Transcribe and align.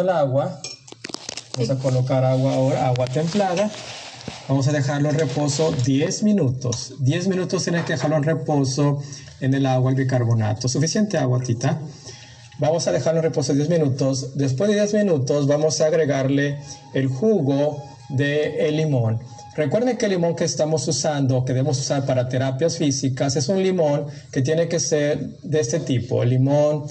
el 0.00 0.10
agua. 0.10 0.60
Vamos 1.54 1.70
a 1.70 1.76
colocar 1.76 2.24
agua 2.24 2.54
ahora, 2.54 2.86
agua 2.86 3.06
templada. 3.06 3.70
Vamos 4.48 4.68
a 4.68 4.72
dejarlo 4.72 5.10
en 5.10 5.18
reposo 5.18 5.72
10 5.72 6.22
minutos. 6.22 6.94
10 7.00 7.28
minutos 7.28 7.64
tienes 7.64 7.84
que 7.84 7.94
dejarlo 7.94 8.16
en 8.16 8.22
reposo 8.22 9.02
en 9.40 9.54
el 9.54 9.66
agua, 9.66 9.90
el 9.90 9.96
bicarbonato. 9.96 10.68
Suficiente 10.68 11.18
agua, 11.18 11.40
Tita. 11.40 11.80
Vamos 12.58 12.86
a 12.86 12.92
dejarlo 12.92 13.20
en 13.20 13.24
reposo 13.24 13.52
10 13.54 13.68
minutos. 13.68 14.36
Después 14.36 14.70
de 14.70 14.76
10 14.76 14.94
minutos 14.94 15.46
vamos 15.46 15.80
a 15.80 15.86
agregarle 15.86 16.58
el 16.94 17.08
jugo 17.08 17.82
de 18.08 18.68
el 18.68 18.76
limón. 18.76 19.20
Recuerden 19.56 19.96
que 19.96 20.06
el 20.06 20.12
limón 20.12 20.36
que 20.36 20.44
estamos 20.44 20.86
usando, 20.86 21.44
que 21.44 21.52
debemos 21.52 21.78
usar 21.80 22.06
para 22.06 22.28
terapias 22.28 22.76
físicas, 22.76 23.36
es 23.36 23.48
un 23.48 23.62
limón 23.62 24.06
que 24.30 24.40
tiene 24.40 24.68
que 24.68 24.78
ser 24.78 25.18
de 25.42 25.60
este 25.60 25.80
tipo. 25.80 26.22
El 26.22 26.30
limón 26.30 26.84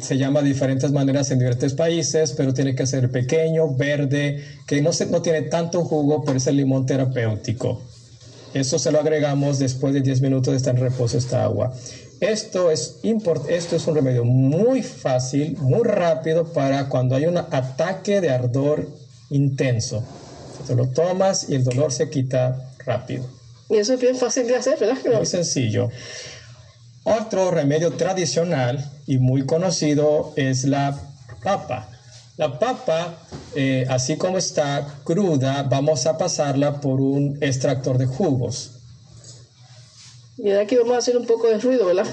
se 0.00 0.16
llama 0.16 0.42
de 0.42 0.48
diferentes 0.48 0.92
maneras 0.92 1.30
en 1.30 1.38
diferentes 1.38 1.74
países, 1.74 2.32
pero 2.32 2.54
tiene 2.54 2.74
que 2.74 2.86
ser 2.86 3.10
pequeño, 3.10 3.74
verde, 3.74 4.44
que 4.66 4.80
no, 4.80 4.92
se, 4.92 5.06
no 5.06 5.22
tiene 5.22 5.42
tanto 5.42 5.84
jugo, 5.84 6.24
pero 6.24 6.38
es 6.38 6.46
el 6.46 6.56
limón 6.56 6.86
terapéutico. 6.86 7.82
Eso 8.54 8.78
se 8.78 8.92
lo 8.92 9.00
agregamos 9.00 9.58
después 9.58 9.94
de 9.94 10.00
10 10.00 10.20
minutos 10.20 10.52
de 10.52 10.58
estar 10.58 10.74
en 10.74 10.82
reposo 10.82 11.16
esta 11.16 11.44
agua. 11.44 11.72
Esto 12.20 12.70
es, 12.70 13.00
esto 13.48 13.76
es 13.76 13.86
un 13.86 13.94
remedio 13.94 14.24
muy 14.24 14.82
fácil, 14.82 15.56
muy 15.58 15.82
rápido 15.82 16.52
para 16.52 16.88
cuando 16.88 17.16
hay 17.16 17.26
un 17.26 17.38
ataque 17.38 18.20
de 18.20 18.30
ardor 18.30 18.88
intenso. 19.30 20.04
Te 20.66 20.76
lo 20.76 20.86
tomas 20.86 21.48
y 21.48 21.56
el 21.56 21.64
dolor 21.64 21.92
se 21.92 22.10
quita 22.10 22.70
rápido. 22.86 23.24
Y 23.68 23.76
eso 23.76 23.94
es 23.94 24.00
bien 24.00 24.16
fácil 24.16 24.46
de 24.46 24.54
hacer, 24.54 24.78
¿verdad? 24.78 24.98
Muy 25.16 25.26
sencillo. 25.26 25.90
Otro 27.04 27.50
remedio 27.50 27.92
tradicional 27.92 28.88
y 29.06 29.18
muy 29.18 29.44
conocido 29.44 30.32
es 30.36 30.64
la 30.64 30.96
papa. 31.42 31.88
La 32.36 32.60
papa, 32.60 33.18
eh, 33.56 33.86
así 33.90 34.16
como 34.16 34.38
está 34.38 34.86
cruda, 35.02 35.64
vamos 35.64 36.06
a 36.06 36.16
pasarla 36.16 36.80
por 36.80 37.00
un 37.00 37.38
extractor 37.40 37.98
de 37.98 38.06
jugos. 38.06 38.78
Y 40.38 40.50
aquí 40.52 40.76
vamos 40.76 40.94
a 40.94 40.98
hacer 40.98 41.16
un 41.16 41.26
poco 41.26 41.48
de 41.48 41.58
ruido, 41.58 41.86
¿verdad? 41.86 42.06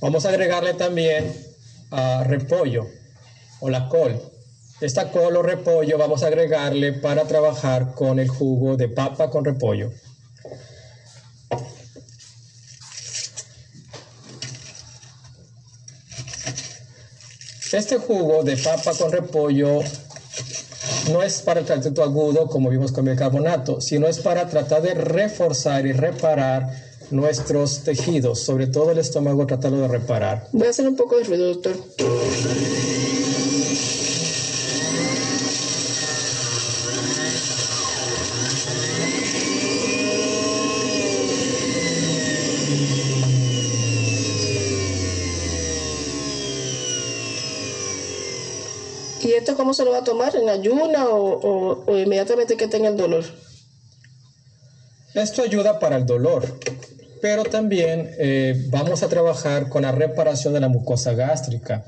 Vamos 0.00 0.26
a 0.26 0.30
agregarle 0.30 0.74
también 0.74 1.32
a 1.92 2.24
repollo 2.24 2.86
o 3.60 3.70
la 3.70 3.88
col. 3.88 4.20
Esta 4.80 5.12
col 5.12 5.36
o 5.36 5.42
repollo 5.42 5.96
vamos 5.96 6.22
a 6.22 6.26
agregarle 6.26 6.92
para 6.92 7.24
trabajar 7.24 7.94
con 7.94 8.18
el 8.18 8.28
jugo 8.28 8.76
de 8.76 8.88
papa 8.88 9.30
con 9.30 9.44
repollo. 9.44 9.92
Este 17.72 17.98
jugo 17.98 18.42
de 18.42 18.56
papa 18.56 18.92
con 18.98 19.12
repollo 19.12 19.78
no 21.12 21.22
es 21.22 21.40
para 21.42 21.60
el 21.60 21.66
tratamiento 21.66 22.02
agudo 22.02 22.48
como 22.48 22.68
vimos 22.68 22.90
con 22.90 23.06
el 23.06 23.16
carbonato, 23.16 23.80
sino 23.80 24.08
es 24.08 24.18
para 24.18 24.48
tratar 24.48 24.82
de 24.82 24.94
reforzar 24.94 25.86
y 25.86 25.92
reparar 25.92 26.68
nuestros 27.12 27.84
tejidos, 27.84 28.40
sobre 28.40 28.66
todo 28.66 28.90
el 28.90 28.98
estómago, 28.98 29.46
tratarlo 29.46 29.78
de 29.82 29.88
reparar. 29.88 30.48
Voy 30.50 30.66
a 30.66 30.70
hacer 30.70 30.88
un 30.88 30.96
poco 30.96 31.16
de 31.16 31.24
ruido, 31.24 31.46
doctor. 31.46 31.76
Cómo 49.60 49.74
se 49.74 49.84
lo 49.84 49.90
va 49.90 49.98
a 49.98 50.04
tomar? 50.04 50.34
¿En 50.34 50.48
ayuna 50.48 51.04
o, 51.10 51.84
inmediatamente 51.94 52.56
que 52.56 52.66
tenga 52.66 52.88
el 52.88 52.96
dolor? 52.96 53.24
Esto 55.12 55.42
ayuda 55.42 55.78
para 55.78 55.96
el 55.98 56.06
dolor, 56.06 56.58
pero 57.20 57.44
también 57.44 58.10
eh, 58.18 58.54
vamos 58.70 59.02
a 59.02 59.08
trabajar 59.08 59.68
con 59.68 59.82
la 59.82 59.92
reparación 59.92 60.54
de 60.54 60.60
la 60.60 60.68
mucosa 60.68 61.12
gástrica. 61.12 61.84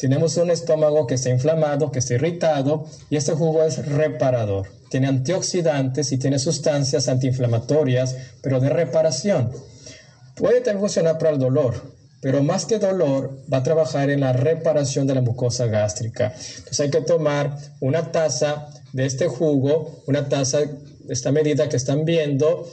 Tenemos 0.00 0.36
un 0.36 0.50
estómago 0.50 1.06
que 1.06 1.14
está 1.14 1.30
inflamado, 1.30 1.92
que 1.92 2.00
está 2.00 2.14
irritado, 2.14 2.86
y 3.08 3.14
este 3.14 3.34
jugo 3.34 3.62
es 3.62 3.86
reparador. 3.86 4.66
Tiene 4.90 5.06
antioxidantes 5.06 6.10
y 6.10 6.18
tiene 6.18 6.40
sustancias 6.40 7.06
antiinflamatorias, 7.06 8.16
pero 8.42 8.58
de 8.58 8.68
reparación. 8.68 9.52
Puede 10.34 10.60
también 10.60 10.80
funcionar 10.80 11.18
para 11.18 11.30
el 11.30 11.38
dolor, 11.38 11.80
pero 12.22 12.40
más 12.44 12.66
que 12.66 12.78
dolor, 12.78 13.36
va 13.52 13.58
a 13.58 13.62
trabajar 13.64 14.08
en 14.08 14.20
la 14.20 14.32
reparación 14.32 15.08
de 15.08 15.16
la 15.16 15.20
mucosa 15.22 15.66
gástrica. 15.66 16.32
Entonces 16.56 16.80
hay 16.80 16.90
que 16.90 17.00
tomar 17.00 17.58
una 17.80 18.12
taza 18.12 18.68
de 18.92 19.06
este 19.06 19.26
jugo, 19.26 20.04
una 20.06 20.28
taza 20.28 20.60
de 20.60 20.68
esta 21.08 21.32
medida 21.32 21.68
que 21.68 21.76
están 21.76 22.04
viendo, 22.04 22.70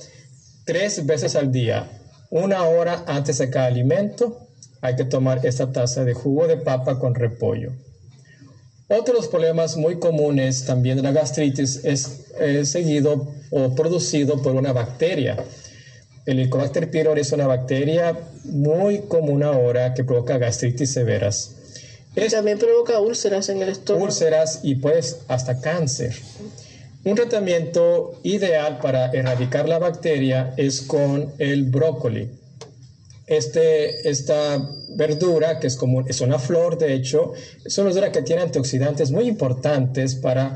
tres 0.65 1.03
veces 1.07 1.35
al 1.35 1.51
día, 1.51 1.89
una 2.29 2.63
hora 2.63 3.03
antes 3.07 3.39
de 3.39 3.49
cada 3.49 3.65
alimento, 3.65 4.49
hay 4.81 4.95
que 4.95 5.05
tomar 5.05 5.43
esta 5.43 5.71
taza 5.71 6.05
de 6.05 6.13
jugo 6.13 6.45
de 6.45 6.57
papa 6.57 6.99
con 6.99 7.15
repollo. 7.15 7.71
Otro 8.87 9.15
de 9.15 9.19
los 9.19 9.29
problemas 9.29 9.77
muy 9.77 9.97
comunes 9.97 10.65
también 10.65 10.97
de 10.97 11.03
la 11.03 11.11
gastritis 11.11 11.81
es 11.85 12.25
seguido 12.69 13.33
o 13.49 13.73
producido 13.73 14.43
por 14.43 14.55
una 14.55 14.73
bacteria. 14.73 15.43
El 16.29 16.37
Helicobacter 16.37 16.91
pylori 16.91 17.21
es 17.21 17.31
una 17.31 17.47
bacteria 17.47 18.15
muy 18.43 18.99
común 18.99 19.41
ahora 19.41 19.95
que 19.95 20.03
provoca 20.03 20.37
gastritis 20.37 20.91
severas. 20.91 21.55
También 22.29 22.59
provoca 22.59 22.99
úlceras 22.99 23.49
en 23.49 23.63
el 23.63 23.69
estómago. 23.69 24.05
Úlceras 24.05 24.59
y 24.61 24.75
pues 24.75 25.21
hasta 25.27 25.59
cáncer. 25.59 26.13
Un 27.03 27.15
tratamiento 27.15 28.19
ideal 28.21 28.77
para 28.79 29.11
erradicar 29.11 29.67
la 29.67 29.79
bacteria 29.79 30.53
es 30.55 30.81
con 30.81 31.33
el 31.39 31.63
brócoli. 31.63 32.29
Este, 33.25 34.07
esta 34.07 34.69
verdura, 34.89 35.59
que 35.59 35.65
es, 35.65 35.75
como, 35.75 36.01
es 36.07 36.21
una 36.21 36.37
flor, 36.37 36.77
de 36.77 36.93
hecho, 36.93 37.33
es 37.65 37.75
una 37.79 37.85
verdura 37.85 38.11
que 38.11 38.21
tiene 38.21 38.43
antioxidantes 38.43 39.09
muy 39.09 39.27
importantes 39.27 40.13
para 40.13 40.55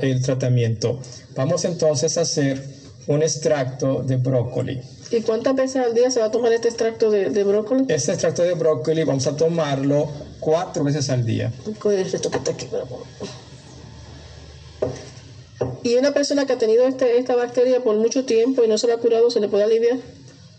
el 0.00 0.22
tratamiento. 0.22 1.00
Vamos 1.34 1.64
entonces 1.64 2.16
a 2.18 2.20
hacer 2.20 2.77
un 3.08 3.22
extracto 3.22 4.02
de 4.02 4.16
brócoli. 4.16 4.80
¿Y 5.10 5.22
cuántas 5.22 5.56
veces 5.56 5.76
al 5.76 5.94
día 5.94 6.10
se 6.10 6.20
va 6.20 6.26
a 6.26 6.30
tomar 6.30 6.52
este 6.52 6.68
extracto 6.68 7.10
de, 7.10 7.42
brócoli? 7.42 7.86
Este 7.88 8.12
extracto 8.12 8.42
de 8.42 8.54
brócoli 8.54 9.02
vamos 9.04 9.26
a 9.26 9.36
tomarlo 9.36 10.08
cuatro 10.38 10.84
veces 10.84 11.08
al 11.08 11.24
día. 11.24 11.50
¿Y 15.82 15.94
una 15.94 16.12
persona 16.12 16.46
que 16.46 16.52
ha 16.52 16.58
tenido 16.58 16.86
este, 16.86 17.18
esta 17.18 17.34
bacteria 17.34 17.82
por 17.82 17.96
mucho 17.96 18.26
tiempo 18.26 18.62
y 18.62 18.68
no 18.68 18.76
se 18.76 18.86
la 18.86 18.94
ha 18.94 18.98
curado, 18.98 19.30
se 19.30 19.40
le 19.40 19.48
puede 19.48 19.64
aliviar? 19.64 19.98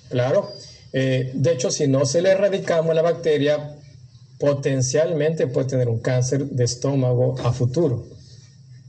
Claro. 0.09 0.51
Eh, 0.91 1.29
de 1.35 1.51
hecho, 1.53 1.69
si 1.69 1.87
no 1.87 2.05
se 2.05 2.23
le 2.23 2.31
erradicamos 2.31 2.95
la 2.95 3.03
bacteria, 3.03 3.75
potencialmente 4.39 5.45
puede 5.45 5.67
tener 5.67 5.87
un 5.87 5.99
cáncer 5.99 6.45
de 6.45 6.63
estómago 6.63 7.35
a 7.43 7.53
futuro. 7.53 8.07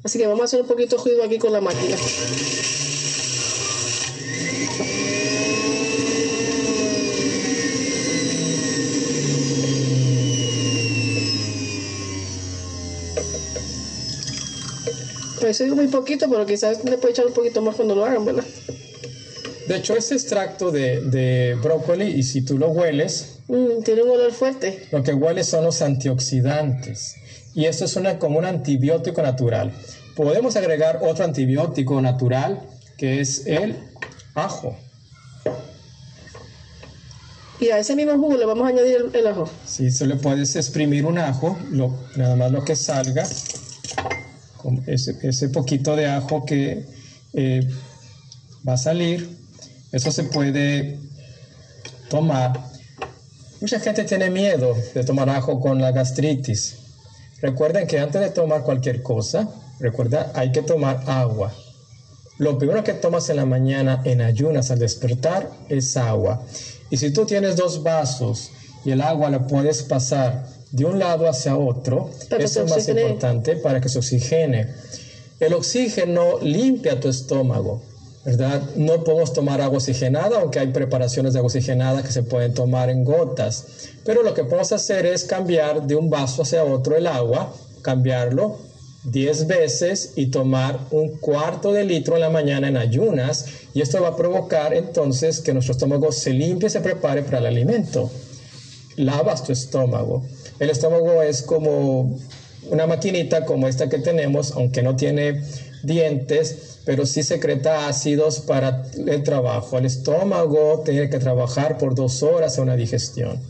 Así 0.02 0.18
que 0.18 0.26
vamos 0.26 0.40
a 0.40 0.44
hacer 0.44 0.62
un 0.62 0.66
poquito 0.66 0.96
de 0.96 1.02
ruido 1.04 1.24
aquí 1.24 1.38
con 1.38 1.52
la 1.52 1.60
máquina. 1.60 1.96
Pues 15.50 15.58
digo 15.58 15.74
muy 15.74 15.88
poquito, 15.88 16.30
pero 16.30 16.46
quizás 16.46 16.84
le 16.84 16.96
puede 16.96 17.10
echar 17.10 17.26
un 17.26 17.32
poquito 17.32 17.60
más 17.60 17.74
cuando 17.74 17.96
lo 17.96 18.04
hagan, 18.04 18.24
¿verdad? 18.24 18.44
De 19.66 19.76
hecho, 19.78 19.96
este 19.96 20.14
extracto 20.14 20.70
de, 20.70 21.00
de 21.00 21.56
brócoli, 21.60 22.04
y 22.04 22.22
si 22.22 22.42
tú 22.42 22.56
lo 22.56 22.68
hueles... 22.68 23.40
Mm, 23.48 23.82
tiene 23.82 24.04
un 24.04 24.10
olor 24.10 24.30
fuerte. 24.30 24.86
Lo 24.92 25.02
que 25.02 25.12
huele 25.12 25.42
son 25.42 25.64
los 25.64 25.82
antioxidantes. 25.82 27.16
Y 27.52 27.64
esto 27.64 27.86
es 27.86 27.96
una, 27.96 28.20
como 28.20 28.38
un 28.38 28.44
antibiótico 28.44 29.22
natural. 29.22 29.72
Podemos 30.14 30.54
agregar 30.54 31.00
otro 31.02 31.24
antibiótico 31.24 32.00
natural, 32.00 32.60
que 32.96 33.20
es 33.20 33.44
el 33.48 33.74
ajo. 34.36 34.76
Y 37.58 37.70
a 37.70 37.78
ese 37.80 37.96
mismo 37.96 38.12
jugo 38.12 38.36
le 38.36 38.46
vamos 38.46 38.66
a 38.66 38.68
añadir 38.68 39.10
el, 39.12 39.26
ajo. 39.26 39.50
Sí, 39.66 39.90
se 39.90 40.06
le 40.06 40.14
puedes 40.14 40.54
exprimir 40.54 41.06
un 41.06 41.18
ajo, 41.18 41.58
lo, 41.72 41.92
nada 42.14 42.36
más 42.36 42.52
lo 42.52 42.64
que 42.64 42.76
salga 42.76 43.26
ese, 44.86 45.48
poquito 45.48 45.96
de 45.96 46.06
ajo 46.06 46.44
que 46.44 46.84
eh, 47.32 47.68
va 48.66 48.74
a 48.74 48.76
salir, 48.76 49.28
eso 49.92 50.12
se 50.12 50.24
puede 50.24 50.98
tomar. 52.08 52.58
Mucha 53.60 53.80
gente 53.80 54.04
tiene 54.04 54.30
miedo 54.30 54.74
de 54.94 55.04
tomar 55.04 55.28
ajo 55.28 55.60
con 55.60 55.80
la 55.80 55.92
gastritis. 55.92 56.76
Recuerden 57.40 57.86
que 57.86 57.98
antes 57.98 58.20
de 58.20 58.30
tomar 58.30 58.62
cualquier 58.62 59.02
cosa, 59.02 59.48
recuerda, 59.78 60.32
hay 60.34 60.52
que 60.52 60.62
tomar 60.62 61.04
agua. 61.06 61.52
Lo 62.38 62.58
primero 62.58 62.82
que 62.82 62.94
tomas 62.94 63.28
en 63.28 63.36
la 63.36 63.44
mañana 63.44 64.00
en 64.04 64.20
ayunas 64.20 64.70
al 64.70 64.78
despertar 64.78 65.50
es 65.68 65.96
agua. 65.96 66.42
Y 66.90 66.96
si 66.96 67.12
tú 67.12 67.26
tienes 67.26 67.56
dos 67.56 67.82
vasos 67.82 68.50
y 68.84 68.92
el 68.92 69.02
agua 69.02 69.30
la 69.30 69.46
puedes 69.46 69.82
pasar 69.82 70.46
de 70.72 70.84
un 70.84 70.98
lado 70.98 71.28
hacia 71.28 71.56
otro. 71.56 72.10
Para 72.28 72.44
Eso 72.44 72.62
es 72.62 72.70
más 72.70 72.88
importante 72.88 73.56
para 73.56 73.80
que 73.80 73.88
se 73.88 73.98
oxigene. 73.98 74.68
El 75.40 75.54
oxígeno 75.54 76.38
limpia 76.40 77.00
tu 77.00 77.08
estómago, 77.08 77.82
¿verdad? 78.24 78.62
No 78.76 79.02
podemos 79.04 79.32
tomar 79.32 79.60
agua 79.60 79.78
oxigenada, 79.78 80.40
aunque 80.40 80.58
hay 80.58 80.68
preparaciones 80.68 81.32
de 81.32 81.38
agua 81.38 81.48
oxigenada 81.48 82.02
que 82.02 82.12
se 82.12 82.22
pueden 82.22 82.54
tomar 82.54 82.90
en 82.90 83.04
gotas. 83.04 83.64
Pero 84.04 84.22
lo 84.22 84.34
que 84.34 84.44
podemos 84.44 84.70
hacer 84.72 85.06
es 85.06 85.24
cambiar 85.24 85.86
de 85.86 85.96
un 85.96 86.10
vaso 86.10 86.42
hacia 86.42 86.64
otro 86.64 86.96
el 86.96 87.06
agua, 87.06 87.54
cambiarlo 87.82 88.58
10 89.04 89.46
veces 89.46 90.12
y 90.16 90.26
tomar 90.26 90.78
un 90.90 91.16
cuarto 91.16 91.72
de 91.72 91.84
litro 91.84 92.16
en 92.16 92.20
la 92.20 92.30
mañana 92.30 92.68
en 92.68 92.76
ayunas. 92.76 93.46
Y 93.72 93.80
esto 93.80 94.02
va 94.02 94.08
a 94.08 94.16
provocar 94.16 94.74
entonces 94.74 95.40
que 95.40 95.54
nuestro 95.54 95.72
estómago 95.72 96.12
se 96.12 96.34
limpie 96.34 96.68
y 96.68 96.70
se 96.70 96.80
prepare 96.80 97.22
para 97.22 97.38
el 97.38 97.46
alimento 97.46 98.10
lavas 99.00 99.44
tu 99.44 99.52
estómago. 99.52 100.24
El 100.60 100.68
estómago 100.68 101.22
es 101.22 101.40
como 101.40 102.20
una 102.68 102.86
maquinita 102.86 103.46
como 103.46 103.66
esta 103.66 103.88
que 103.88 103.98
tenemos, 103.98 104.52
aunque 104.52 104.82
no 104.82 104.94
tiene 104.94 105.42
dientes, 105.82 106.80
pero 106.84 107.06
sí 107.06 107.22
secreta 107.22 107.88
ácidos 107.88 108.40
para 108.40 108.84
el 108.94 109.22
trabajo. 109.22 109.78
El 109.78 109.86
estómago 109.86 110.82
tiene 110.84 111.08
que 111.08 111.18
trabajar 111.18 111.78
por 111.78 111.94
dos 111.94 112.22
horas 112.22 112.58
en 112.58 112.64
una 112.64 112.76
digestión. 112.76 113.40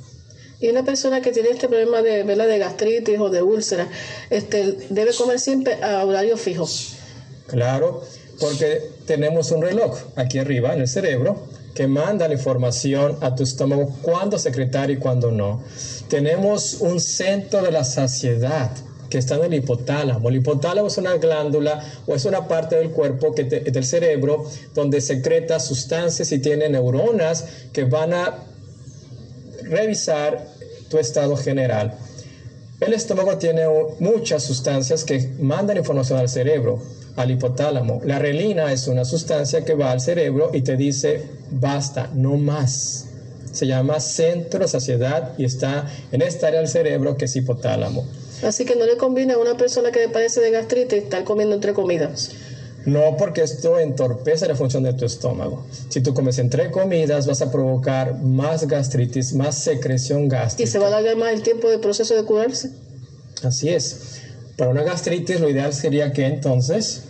Y 0.60 0.68
una 0.68 0.84
persona 0.84 1.20
que 1.20 1.32
tiene 1.32 1.48
este 1.50 1.68
problema 1.68 2.00
de, 2.00 2.22
¿verdad? 2.22 2.46
de 2.46 2.58
gastritis 2.58 3.18
o 3.18 3.28
de 3.28 3.42
úlcera, 3.42 3.88
este, 4.30 4.76
debe 4.90 5.12
comer 5.12 5.40
siempre 5.40 5.82
a 5.82 6.04
horario 6.04 6.36
fijo. 6.36 6.68
Claro, 7.48 8.04
porque 8.38 8.82
tenemos 9.06 9.50
un 9.50 9.62
reloj 9.62 9.98
aquí 10.14 10.38
arriba 10.38 10.74
en 10.74 10.82
el 10.82 10.88
cerebro 10.88 11.40
que 11.74 11.86
manda 11.86 12.26
la 12.28 12.34
información 12.34 13.16
a 13.20 13.34
tu 13.34 13.42
estómago 13.42 13.88
cuándo 14.02 14.38
secretar 14.38 14.90
y 14.90 14.96
cuándo 14.96 15.30
no. 15.30 15.62
Tenemos 16.08 16.74
un 16.80 17.00
centro 17.00 17.62
de 17.62 17.70
la 17.70 17.84
saciedad 17.84 18.70
que 19.08 19.18
está 19.18 19.34
en 19.36 19.44
el 19.44 19.54
hipotálamo. 19.54 20.28
El 20.28 20.36
hipotálamo 20.36 20.86
es 20.86 20.96
una 20.98 21.16
glándula 21.16 21.82
o 22.06 22.14
es 22.14 22.24
una 22.24 22.46
parte 22.46 22.76
del 22.76 22.90
cuerpo 22.90 23.34
que 23.34 23.44
te- 23.44 23.60
del 23.60 23.84
cerebro 23.84 24.44
donde 24.74 25.00
secreta 25.00 25.58
sustancias 25.58 26.30
y 26.32 26.38
tiene 26.38 26.68
neuronas 26.68 27.44
que 27.72 27.84
van 27.84 28.14
a 28.14 28.34
revisar 29.62 30.46
tu 30.88 30.98
estado 30.98 31.36
general. 31.36 31.94
El 32.80 32.94
estómago 32.94 33.36
tiene 33.36 33.64
muchas 33.98 34.42
sustancias 34.42 35.04
que 35.04 35.28
mandan 35.38 35.76
información 35.76 36.18
al 36.18 36.28
cerebro, 36.28 36.80
al 37.20 37.30
hipotálamo. 37.30 38.00
La 38.04 38.18
relina 38.18 38.72
es 38.72 38.86
una 38.88 39.04
sustancia 39.04 39.64
que 39.64 39.74
va 39.74 39.90
al 39.92 40.00
cerebro 40.00 40.50
y 40.52 40.62
te 40.62 40.76
dice, 40.76 41.24
basta, 41.50 42.10
no 42.14 42.36
más. 42.36 43.06
Se 43.52 43.66
llama 43.66 43.98
centro 44.00 44.66
saciedad 44.68 45.32
y 45.38 45.44
está 45.44 45.86
en 46.12 46.22
esta 46.22 46.48
área 46.48 46.60
del 46.60 46.68
cerebro 46.68 47.16
que 47.16 47.24
es 47.24 47.34
hipotálamo. 47.36 48.06
Así 48.44 48.64
que 48.64 48.76
no 48.76 48.86
le 48.86 48.96
conviene 48.96 49.34
a 49.34 49.38
una 49.38 49.56
persona 49.56 49.90
que 49.90 50.08
padece 50.08 50.40
de 50.40 50.50
gastritis 50.50 51.02
estar 51.02 51.24
comiendo 51.24 51.54
entre 51.54 51.74
comidas. 51.74 52.30
No 52.86 53.16
porque 53.18 53.42
esto 53.42 53.78
entorpece 53.78 54.48
la 54.48 54.54
función 54.54 54.82
de 54.84 54.94
tu 54.94 55.04
estómago. 55.04 55.66
Si 55.90 56.00
tú 56.00 56.14
comes 56.14 56.38
entre 56.38 56.70
comidas, 56.70 57.26
vas 57.26 57.42
a 57.42 57.50
provocar 57.52 58.22
más 58.22 58.66
gastritis, 58.66 59.34
más 59.34 59.56
secreción 59.56 60.24
Y 60.24 60.28
gástrica. 60.28 60.70
se 60.70 60.78
va 60.78 60.86
a 60.86 60.88
alargar 60.88 61.16
más 61.16 61.34
el 61.34 61.42
tiempo 61.42 61.68
de 61.68 61.78
proceso 61.78 62.14
de 62.14 62.24
curarse. 62.24 62.70
Así 63.42 63.68
es. 63.68 64.20
Para 64.56 64.70
una 64.70 64.82
gastritis, 64.82 65.40
lo 65.40 65.50
ideal 65.50 65.74
sería 65.74 66.12
que 66.12 66.24
entonces 66.26 67.02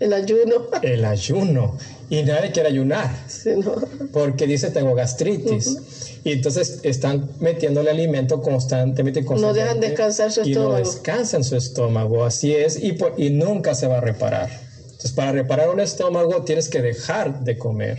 El 0.00 0.12
ayuno. 0.12 0.54
el 0.82 1.04
ayuno. 1.04 1.76
Y 2.10 2.22
nadie 2.22 2.52
quiere 2.52 2.68
ayunar 2.70 3.10
Sí, 3.28 3.50
no. 3.56 3.74
porque 4.12 4.46
dice 4.46 4.70
tengo 4.70 4.94
gastritis. 4.94 5.76
Y 6.24 6.32
entonces 6.32 6.80
están 6.82 7.30
metiéndole 7.40 7.90
alimento 7.90 8.40
constantemente, 8.40 9.22
No 9.22 9.28
dejan 9.52 9.78
constantemente, 9.80 9.88
descansar 9.88 10.32
su 10.32 10.40
Y 10.40 10.52
no 10.54 10.60
estómago. 10.60 10.76
descansan 10.78 11.44
su 11.44 11.56
estómago, 11.56 12.24
así 12.24 12.54
es, 12.54 12.82
y, 12.82 12.92
por- 12.92 13.14
y 13.18 13.30
nunca 13.30 13.74
se 13.74 13.86
va 13.86 13.98
a 13.98 14.00
reparar. 14.00 14.48
Entonces, 14.82 15.12
para 15.12 15.32
reparar 15.32 15.68
un 15.70 15.80
estómago 15.80 16.42
tienes 16.44 16.68
que 16.68 16.80
dejar 16.82 17.40
de 17.44 17.56
comer. 17.58 17.98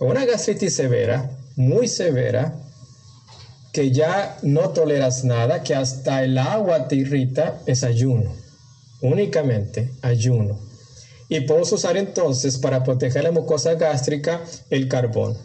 Una 0.00 0.24
gastritis 0.24 0.74
severa, 0.74 1.30
muy 1.56 1.86
severa, 1.86 2.54
que 3.72 3.90
ya 3.92 4.38
no 4.42 4.70
toleras 4.70 5.24
nada, 5.24 5.62
que 5.62 5.74
hasta 5.74 6.24
el 6.24 6.36
agua 6.38 6.88
te 6.88 6.96
irrita, 6.96 7.60
es 7.66 7.84
ayuno. 7.84 8.32
Únicamente 9.02 9.90
ayuno. 10.00 10.58
Y 11.28 11.40
podemos 11.40 11.72
usar 11.72 11.96
entonces 11.96 12.58
para 12.58 12.84
proteger 12.84 13.24
la 13.24 13.30
mucosa 13.30 13.74
gástrica 13.74 14.42
el 14.70 14.88
carbón. 14.88 15.36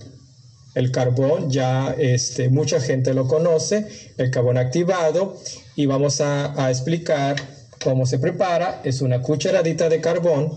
El 0.75 0.91
carbón 0.91 1.49
ya 1.49 1.95
este, 1.97 2.49
mucha 2.49 2.79
gente 2.79 3.13
lo 3.13 3.27
conoce, 3.27 3.87
el 4.17 4.29
carbón 4.29 4.57
activado, 4.57 5.35
y 5.75 5.87
vamos 5.87 6.21
a, 6.21 6.63
a 6.63 6.69
explicar 6.69 7.35
cómo 7.83 8.05
se 8.05 8.19
prepara. 8.19 8.81
Es 8.83 9.01
una 9.01 9.21
cucharadita 9.21 9.89
de 9.89 10.01
carbón, 10.01 10.51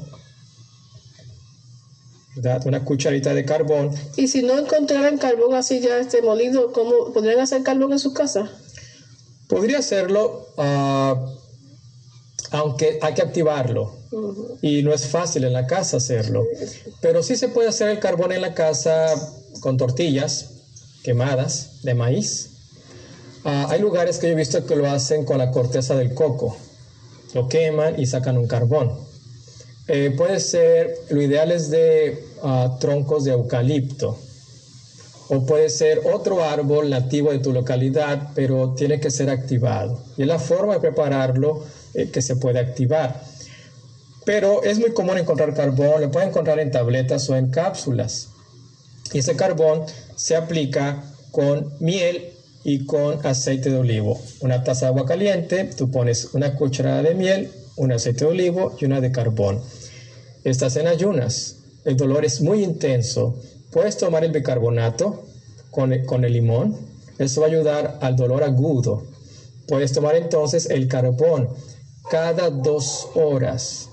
¿verdad? 2.36 2.66
Una 2.66 2.84
cucharadita 2.84 3.32
de 3.32 3.44
carbón. 3.44 3.90
Y 4.16 4.28
si 4.28 4.42
no 4.42 4.58
encontraran 4.58 5.16
carbón 5.16 5.54
así 5.54 5.80
ya 5.80 5.98
este 5.98 6.22
molido, 6.22 6.72
¿cómo 6.72 7.12
podrían 7.12 7.40
hacer 7.40 7.62
carbón 7.62 7.92
en 7.92 7.98
sus 7.98 8.12
casas? 8.12 8.50
Podría 9.48 9.78
hacerlo, 9.78 10.48
ah, 10.58 11.24
aunque 12.50 12.98
hay 13.02 13.14
que 13.14 13.22
activarlo. 13.22 13.94
Y 14.60 14.82
no 14.82 14.92
es 14.92 15.06
fácil 15.06 15.44
en 15.44 15.52
la 15.52 15.66
casa 15.66 15.98
hacerlo. 15.98 16.44
Pero 17.00 17.22
sí 17.22 17.36
se 17.36 17.48
puede 17.48 17.68
hacer 17.68 17.88
el 17.88 18.00
carbón 18.00 18.32
en 18.32 18.42
la 18.42 18.54
casa 18.54 19.14
con 19.60 19.76
tortillas 19.76 20.50
quemadas 21.02 21.82
de 21.82 21.94
maíz. 21.94 22.50
Ah, 23.44 23.68
hay 23.70 23.80
lugares 23.80 24.18
que 24.18 24.26
yo 24.26 24.32
he 24.34 24.36
visto 24.36 24.66
que 24.66 24.76
lo 24.76 24.90
hacen 24.90 25.24
con 25.24 25.38
la 25.38 25.50
corteza 25.50 25.96
del 25.96 26.14
coco. 26.14 26.56
Lo 27.34 27.48
queman 27.48 27.98
y 27.98 28.06
sacan 28.06 28.36
un 28.36 28.46
carbón. 28.46 28.92
Eh, 29.88 30.12
puede 30.16 30.40
ser, 30.40 30.94
lo 31.08 31.22
ideal 31.22 31.50
es 31.52 31.70
de 31.70 32.22
ah, 32.42 32.76
troncos 32.80 33.24
de 33.24 33.32
eucalipto. 33.32 34.18
O 35.28 35.46
puede 35.46 35.70
ser 35.70 36.02
otro 36.12 36.42
árbol 36.42 36.90
nativo 36.90 37.30
de 37.30 37.38
tu 37.38 37.52
localidad, 37.52 38.30
pero 38.34 38.74
tiene 38.74 38.98
que 38.98 39.12
ser 39.12 39.30
activado. 39.30 40.02
Y 40.16 40.22
es 40.22 40.28
la 40.28 40.40
forma 40.40 40.74
de 40.74 40.80
prepararlo 40.80 41.62
eh, 41.94 42.10
que 42.10 42.22
se 42.22 42.36
puede 42.36 42.58
activar. 42.58 43.22
Pero 44.24 44.62
es 44.62 44.78
muy 44.78 44.92
común 44.92 45.18
encontrar 45.18 45.54
carbón, 45.54 46.00
lo 46.00 46.10
pueden 46.10 46.28
encontrar 46.28 46.58
en 46.58 46.70
tabletas 46.70 47.28
o 47.30 47.36
en 47.36 47.50
cápsulas. 47.50 48.28
Y 49.12 49.18
ese 49.18 49.34
carbón 49.34 49.84
se 50.14 50.36
aplica 50.36 51.02
con 51.30 51.72
miel 51.80 52.32
y 52.62 52.84
con 52.86 53.24
aceite 53.26 53.70
de 53.70 53.78
olivo. 53.78 54.20
Una 54.40 54.62
taza 54.62 54.86
de 54.86 54.92
agua 54.92 55.06
caliente, 55.06 55.64
tú 55.64 55.90
pones 55.90 56.34
una 56.34 56.54
cucharada 56.54 57.02
de 57.02 57.14
miel, 57.14 57.50
un 57.76 57.92
aceite 57.92 58.24
de 58.24 58.30
olivo 58.30 58.76
y 58.78 58.84
una 58.84 59.00
de 59.00 59.10
carbón. 59.10 59.60
Estás 60.44 60.76
en 60.76 60.86
ayunas, 60.86 61.56
el 61.84 61.96
dolor 61.96 62.24
es 62.24 62.40
muy 62.40 62.62
intenso. 62.62 63.36
Puedes 63.70 63.96
tomar 63.96 64.24
el 64.24 64.32
bicarbonato 64.32 65.24
con 65.70 65.92
el, 65.92 66.04
con 66.04 66.24
el 66.24 66.34
limón, 66.34 66.76
eso 67.18 67.40
va 67.40 67.46
a 67.46 67.50
ayudar 67.50 67.98
al 68.00 68.16
dolor 68.16 68.42
agudo. 68.42 69.04
Puedes 69.66 69.92
tomar 69.92 70.16
entonces 70.16 70.68
el 70.70 70.88
carbón 70.88 71.48
cada 72.10 72.50
dos 72.50 73.08
horas 73.14 73.88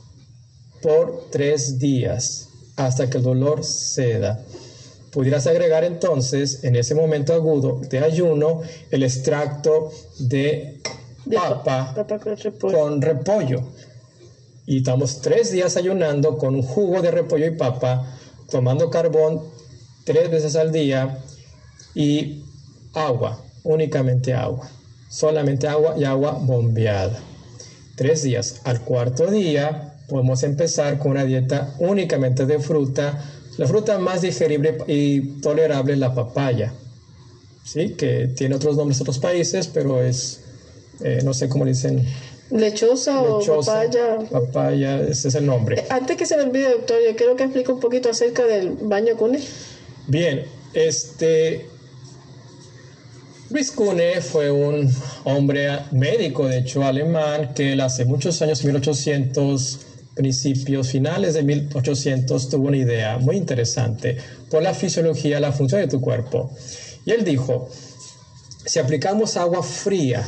por 0.81 1.29
tres 1.31 1.79
días 1.79 2.49
hasta 2.75 3.09
que 3.09 3.17
el 3.17 3.23
dolor 3.23 3.63
ceda. 3.63 4.39
Pudieras 5.11 5.47
agregar 5.47 5.83
entonces 5.83 6.63
en 6.63 6.75
ese 6.75 6.93
momento 6.93 7.33
agudo 7.33 7.79
de 7.89 7.99
ayuno 7.99 8.61
el 8.91 9.03
extracto 9.03 9.91
de 10.19 10.79
De 11.25 11.35
pa- 11.35 11.63
papa 11.63 11.93
papa 11.95 12.19
con 12.19 12.37
repollo. 12.37 12.77
con 12.77 13.01
repollo. 13.01 13.63
Y 14.65 14.77
estamos 14.77 15.21
tres 15.21 15.51
días 15.51 15.77
ayunando 15.77 16.37
con 16.37 16.55
un 16.55 16.61
jugo 16.61 17.01
de 17.01 17.09
repollo 17.11 17.45
y 17.45 17.51
papa, 17.51 18.17
tomando 18.49 18.89
carbón 18.89 19.41
tres 20.05 20.29
veces 20.29 20.55
al 20.55 20.71
día 20.71 21.23
y 21.95 22.43
agua, 22.93 23.41
únicamente 23.63 24.33
agua, 24.33 24.69
solamente 25.09 25.67
agua 25.67 25.95
y 25.97 26.03
agua 26.03 26.31
bombeada. 26.31 27.17
Tres 27.97 28.21
días. 28.21 28.61
Al 28.63 28.81
cuarto 28.81 29.25
día 29.25 29.95
podemos 30.07 30.43
empezar 30.43 30.99
con 30.99 31.11
una 31.11 31.25
dieta 31.25 31.73
únicamente 31.79 32.45
de 32.45 32.59
fruta. 32.59 33.25
La 33.57 33.65
fruta 33.65 33.97
más 33.97 34.21
digerible 34.21 34.77
y 34.85 35.41
tolerable 35.41 35.93
es 35.93 35.99
la 35.99 36.13
papaya, 36.13 36.71
¿sí? 37.65 37.95
que 37.97 38.27
tiene 38.27 38.53
otros 38.53 38.77
nombres 38.77 38.99
en 38.99 39.01
otros 39.01 39.17
países, 39.17 39.65
pero 39.65 40.03
es, 40.03 40.41
eh, 41.03 41.21
no 41.23 41.33
sé 41.33 41.49
cómo 41.49 41.65
le 41.65 41.71
dicen, 41.71 42.05
Lechosa, 42.51 43.19
lechosa, 43.23 43.53
o 43.53 43.63
papaya. 43.63 44.19
papaya, 44.29 45.01
ese 45.01 45.29
es 45.29 45.35
el 45.35 45.47
nombre. 45.47 45.83
Antes 45.89 46.17
que 46.17 46.27
se 46.27 46.37
me 46.37 46.43
olvide, 46.43 46.69
doctor, 46.69 46.97
yo 47.03 47.15
quiero 47.15 47.35
que 47.35 47.45
explique 47.45 47.71
un 47.71 47.79
poquito 47.79 48.11
acerca 48.11 48.45
del 48.45 48.73
baño 48.79 49.17
cune. 49.17 49.39
Bien, 50.05 50.45
este 50.73 51.65
Luis 53.49 53.71
Kuhne 53.71 54.19
fue 54.19 54.51
un 54.51 54.93
hombre 55.23 55.79
médico, 55.91 56.47
de 56.47 56.57
hecho, 56.57 56.83
alemán, 56.83 57.53
que 57.53 57.81
hace 57.81 58.03
muchos 58.03 58.41
años, 58.41 58.61
1800, 58.65 59.79
principios, 60.15 60.89
finales 60.89 61.33
de 61.33 61.43
1800, 61.43 62.49
tuvo 62.49 62.67
una 62.67 62.75
idea 62.75 63.17
muy 63.19 63.37
interesante 63.37 64.17
por 64.49 64.61
la 64.61 64.73
fisiología, 64.73 65.39
la 65.39 65.53
función 65.53 65.79
de 65.79 65.87
tu 65.87 66.01
cuerpo. 66.01 66.51
Y 67.05 67.11
él 67.11 67.23
dijo, 67.23 67.69
si 68.65 68.79
aplicamos 68.79 69.37
agua 69.37 69.63
fría 69.63 70.27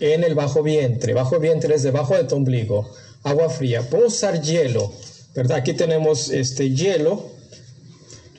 en 0.00 0.24
el 0.24 0.34
bajo 0.34 0.64
vientre, 0.64 1.14
bajo 1.14 1.38
vientre 1.38 1.76
es 1.76 1.84
debajo 1.84 2.16
de 2.16 2.24
tu 2.24 2.34
ombligo, 2.34 2.90
agua 3.22 3.48
fría, 3.48 3.82
puedo 3.82 4.08
usar 4.08 4.42
hielo, 4.42 4.92
¿verdad? 5.36 5.58
Aquí 5.58 5.72
tenemos 5.72 6.30
este 6.30 6.74
hielo, 6.74 7.30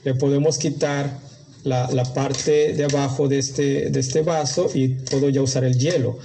le 0.04 0.16
podemos 0.16 0.58
quitar 0.58 1.29
la, 1.64 2.04
parte 2.14 2.74
de 2.74 2.86
abajo 2.86 3.28
de 3.28 3.40
este, 3.40 3.90
de 3.90 4.00
este 4.00 4.22
vaso 4.22 4.70
y 4.74 4.90
puedo 4.90 5.30
ya 5.30 5.42
usar 5.42 5.64
el 5.64 5.78
hielo. 5.78 6.18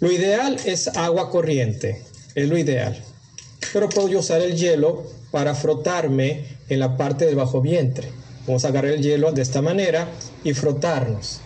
Lo 0.00 0.10
ideal 0.10 0.56
es 0.64 0.88
agua 0.88 1.30
corriente, 1.30 2.02
es 2.34 2.48
lo 2.48 2.58
ideal. 2.58 2.96
Pero 3.72 3.88
puedo 3.88 4.18
usar 4.18 4.40
el 4.40 4.56
hielo 4.56 5.04
para 5.30 5.54
frotarme 5.54 6.44
en 6.68 6.80
la 6.80 6.96
parte 6.96 7.26
del 7.26 7.36
bajo 7.36 7.60
vientre. 7.60 8.08
Vamos 8.46 8.64
a 8.64 8.68
agarrar 8.68 8.92
el 8.92 9.02
hielo 9.02 9.32
de 9.32 9.42
esta 9.42 9.62
manera 9.62 10.08
y 10.42 10.52
frotarnos 10.52 11.40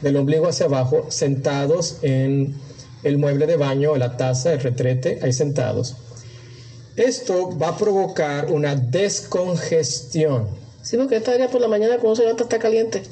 del 0.00 0.16
ombligo 0.16 0.46
hacia 0.46 0.66
abajo, 0.66 1.06
sentados 1.08 1.98
en 2.02 2.54
el 3.02 3.18
mueble 3.18 3.46
de 3.46 3.56
baño, 3.56 3.96
la 3.96 4.16
taza, 4.16 4.52
el 4.52 4.60
retrete, 4.60 5.18
ahí 5.22 5.32
sentados. 5.32 5.96
Esto 6.96 7.56
va 7.58 7.68
a 7.68 7.76
provocar 7.76 8.52
una 8.52 8.76
descongestión. 8.76 10.48
Sí, 10.84 10.96
porque 10.96 11.16
esta 11.16 11.32
área 11.32 11.48
por 11.48 11.60
la 11.60 11.66
mañana 11.66 11.96
cuando 11.98 12.14
se 12.14 12.22
levanta 12.22 12.44
está 12.44 12.60
caliente. 12.60 13.02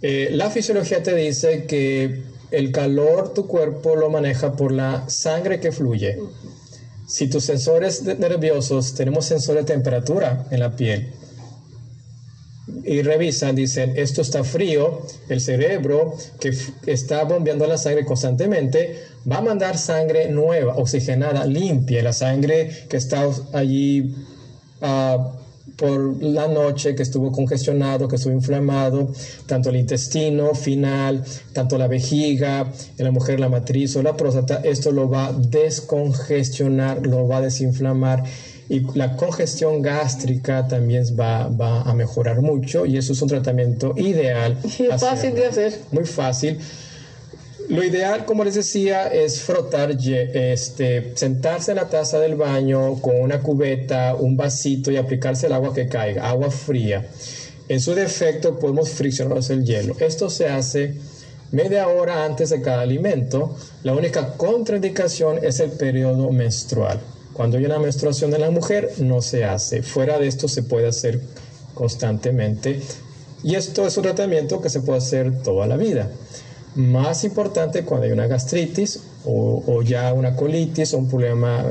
Eh, 0.00 0.30
la 0.32 0.48
fisiología 0.50 1.02
te 1.02 1.14
dice 1.14 1.66
que 1.66 2.22
el 2.50 2.72
calor 2.72 3.34
tu 3.34 3.46
cuerpo 3.46 3.96
lo 3.96 4.08
maneja 4.08 4.56
por 4.56 4.72
la 4.72 5.08
sangre 5.10 5.60
que 5.60 5.72
fluye. 5.72 6.18
Si 7.06 7.28
tus 7.28 7.44
sensores 7.44 8.02
nerviosos, 8.02 8.94
tenemos 8.94 9.26
sensor 9.26 9.56
de 9.56 9.64
temperatura 9.64 10.46
en 10.50 10.60
la 10.60 10.74
piel, 10.74 11.12
y 12.84 13.02
revisan, 13.02 13.54
dicen, 13.54 13.92
esto 13.96 14.22
está 14.22 14.42
frío, 14.42 15.02
el 15.28 15.40
cerebro 15.40 16.16
que 16.40 16.52
está 16.86 17.24
bombeando 17.24 17.66
la 17.66 17.78
sangre 17.78 18.04
constantemente 18.04 19.02
va 19.30 19.38
a 19.38 19.40
mandar 19.40 19.78
sangre 19.78 20.28
nueva, 20.28 20.76
oxigenada, 20.76 21.46
limpia, 21.46 22.02
la 22.02 22.12
sangre 22.12 22.86
que 22.88 22.96
está 22.96 23.28
allí 23.52 24.14
uh, 24.80 25.30
por 25.76 26.22
la 26.22 26.48
noche, 26.48 26.94
que 26.94 27.02
estuvo 27.02 27.32
congestionado, 27.32 28.08
que 28.08 28.16
estuvo 28.16 28.32
inflamado, 28.32 29.12
tanto 29.46 29.70
el 29.70 29.76
intestino 29.76 30.54
final, 30.54 31.24
tanto 31.52 31.76
la 31.76 31.88
vejiga, 31.88 32.72
en 32.96 33.04
la 33.04 33.10
mujer 33.10 33.40
la 33.40 33.48
matriz 33.48 33.96
o 33.96 34.02
la 34.02 34.16
próstata, 34.16 34.60
esto 34.62 34.92
lo 34.92 35.08
va 35.08 35.26
a 35.26 35.32
descongestionar, 35.32 37.06
lo 37.06 37.26
va 37.28 37.38
a 37.38 37.42
desinflamar 37.42 38.22
y 38.68 38.80
la 38.94 39.16
congestión 39.16 39.80
gástrica 39.82 40.66
también 40.66 41.04
va, 41.18 41.48
va, 41.48 41.82
a 41.82 41.94
mejorar 41.94 42.42
mucho 42.42 42.84
y 42.84 42.96
eso 42.96 43.12
es 43.12 43.22
un 43.22 43.28
tratamiento 43.28 43.94
ideal. 43.96 44.58
Es 44.64 45.00
fácil 45.00 45.34
de 45.34 45.46
hacer. 45.46 45.78
Muy 45.92 46.04
fácil. 46.04 46.58
Lo 47.68 47.82
ideal, 47.82 48.24
como 48.26 48.44
les 48.44 48.54
decía, 48.54 49.08
es 49.08 49.40
frotar, 49.40 49.90
este, 49.90 51.16
sentarse 51.16 51.72
en 51.72 51.78
la 51.78 51.88
taza 51.88 52.20
del 52.20 52.36
baño 52.36 53.00
con 53.00 53.20
una 53.20 53.40
cubeta, 53.40 54.14
un 54.14 54.36
vasito 54.36 54.92
y 54.92 54.96
aplicarse 54.96 55.46
el 55.46 55.52
agua 55.52 55.74
que 55.74 55.88
caiga, 55.88 56.28
agua 56.28 56.50
fría. 56.50 57.06
En 57.68 57.80
su 57.80 57.94
defecto 57.94 58.60
podemos 58.60 58.90
friccionar 58.90 59.40
el 59.48 59.64
hielo. 59.64 59.96
Esto 59.98 60.30
se 60.30 60.48
hace 60.48 60.94
media 61.50 61.88
hora 61.88 62.24
antes 62.24 62.50
de 62.50 62.62
cada 62.62 62.82
alimento. 62.82 63.56
La 63.82 63.94
única 63.94 64.34
contraindicación 64.36 65.44
es 65.44 65.58
el 65.58 65.72
periodo 65.72 66.30
menstrual. 66.30 67.00
Cuando 67.32 67.58
hay 67.58 67.64
una 67.64 67.80
menstruación 67.80 68.30
de 68.30 68.38
la 68.38 68.50
mujer, 68.50 68.92
no 68.98 69.20
se 69.20 69.44
hace. 69.44 69.82
Fuera 69.82 70.20
de 70.20 70.28
esto 70.28 70.46
se 70.46 70.62
puede 70.62 70.86
hacer 70.86 71.20
constantemente. 71.74 72.80
Y 73.42 73.56
esto 73.56 73.86
es 73.86 73.96
un 73.96 74.04
tratamiento 74.04 74.60
que 74.60 74.70
se 74.70 74.80
puede 74.80 74.98
hacer 74.98 75.42
toda 75.42 75.66
la 75.66 75.76
vida. 75.76 76.08
Más 76.76 77.24
importante 77.24 77.84
cuando 77.84 78.06
hay 78.06 78.12
una 78.12 78.26
gastritis 78.26 79.00
o, 79.24 79.82
ya 79.82 80.12
una 80.12 80.36
colitis 80.36 80.94
o 80.94 80.98
un 80.98 81.08
problema 81.08 81.64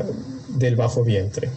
del 0.50 0.76
bajo 0.76 1.04
vientre. 1.04 1.50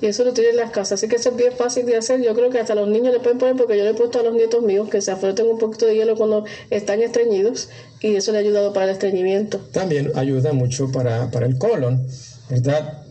Y 0.00 0.06
eso 0.06 0.24
lo 0.24 0.34
tiene 0.34 0.50
en 0.50 0.56
las 0.56 0.70
casas, 0.70 1.00
así 1.00 1.08
que 1.08 1.16
eso 1.16 1.30
es 1.30 1.36
bien 1.36 1.52
fácil 1.52 1.86
de 1.86 1.96
hacer. 1.96 2.20
Yo 2.20 2.34
creo 2.34 2.50
que 2.50 2.60
hasta 2.60 2.74
los 2.74 2.86
niños 2.86 3.14
le 3.14 3.20
pueden 3.20 3.38
poner, 3.38 3.56
porque 3.56 3.78
yo 3.78 3.84
le 3.84 3.90
he 3.90 3.94
puesto 3.94 4.20
a 4.20 4.22
los 4.22 4.34
nietos 4.34 4.62
míos 4.62 4.90
que 4.90 5.00
se 5.00 5.10
afroten 5.10 5.46
un 5.46 5.58
poquito 5.58 5.86
de 5.86 5.94
hielo 5.94 6.16
cuando 6.16 6.44
están 6.68 7.00
estreñidos 7.00 7.70
y 8.00 8.14
eso 8.14 8.30
le 8.32 8.38
ha 8.38 8.40
ayudado 8.42 8.74
para 8.74 8.86
el 8.86 8.92
estreñimiento. 8.92 9.58
También 9.72 10.12
ayuda 10.14 10.52
mucho 10.52 10.92
para, 10.92 11.30
para 11.30 11.46
el 11.46 11.56
colon. 11.56 12.06
¿verdad? 12.48 13.02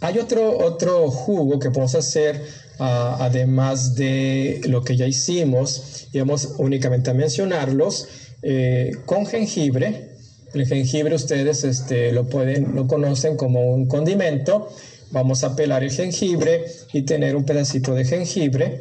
Hay 0.00 0.18
otro, 0.18 0.58
otro 0.58 1.10
jugo 1.10 1.58
que 1.58 1.70
podemos 1.70 1.94
hacer 1.94 2.42
ah, 2.78 3.18
además 3.20 3.94
de 3.94 4.60
lo 4.64 4.82
que 4.82 4.96
ya 4.96 5.06
hicimos 5.06 6.08
y 6.12 6.18
vamos 6.18 6.54
únicamente 6.58 7.10
a 7.10 7.14
mencionarlos 7.14 8.08
eh, 8.42 8.92
con 9.06 9.26
jengibre. 9.26 10.16
El 10.54 10.66
jengibre 10.66 11.14
ustedes 11.14 11.64
este, 11.64 12.12
lo 12.12 12.28
pueden, 12.28 12.74
lo 12.74 12.86
conocen 12.86 13.36
como 13.36 13.72
un 13.74 13.86
condimento. 13.86 14.68
Vamos 15.10 15.44
a 15.44 15.56
pelar 15.56 15.82
el 15.84 15.90
jengibre 15.90 16.64
y 16.92 17.02
tener 17.02 17.36
un 17.36 17.44
pedacito 17.44 17.94
de 17.94 18.04
jengibre. 18.04 18.80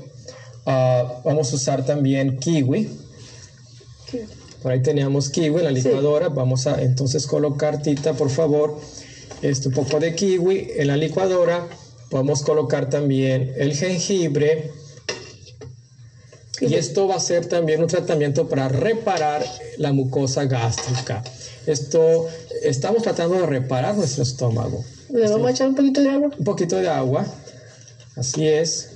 Ah, 0.65 1.21
vamos 1.23 1.51
a 1.51 1.55
usar 1.55 1.85
también 1.85 2.37
kiwi. 2.37 2.89
Por 4.61 4.71
ahí 4.71 4.81
teníamos 4.81 5.29
kiwi 5.29 5.59
en 5.59 5.63
la 5.63 5.71
licuadora. 5.71 6.29
Vamos 6.29 6.67
a 6.67 6.81
entonces 6.81 7.27
colocar, 7.27 7.81
Tita, 7.81 8.13
por 8.13 8.29
favor, 8.29 8.79
este, 9.41 9.69
un 9.69 9.73
poco 9.73 9.99
de 9.99 10.15
kiwi 10.15 10.71
en 10.75 10.87
la 10.87 10.97
licuadora. 10.97 11.67
Podemos 12.09 12.41
colocar 12.41 12.89
también 12.89 13.53
el 13.57 13.75
jengibre. 13.75 14.71
Y 16.59 16.73
esto 16.73 17.07
va 17.07 17.15
a 17.15 17.19
ser 17.19 17.45
también 17.45 17.81
un 17.81 17.87
tratamiento 17.87 18.49
para 18.49 18.67
reparar 18.67 19.45
la 19.77 19.93
mucosa 19.93 20.45
gástrica. 20.45 21.23
Esto, 21.67 22.27
estamos 22.63 23.03
tratando 23.03 23.35
de 23.35 23.45
reparar 23.45 23.95
nuestro 23.95 24.23
estómago. 24.23 24.83
¿Le 25.09 25.27
vamos 25.29 25.47
a 25.47 25.51
echar 25.51 25.69
un 25.69 25.75
poquito 25.75 26.01
de 26.01 26.09
agua? 26.09 26.29
Un 26.37 26.45
poquito 26.45 26.77
de 26.77 26.89
agua. 26.89 27.25
Así 28.15 28.47
es. 28.47 28.91